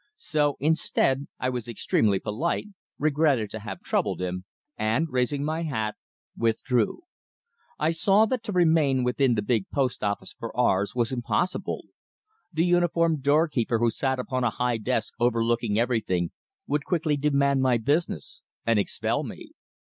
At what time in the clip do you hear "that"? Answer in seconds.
8.25-8.41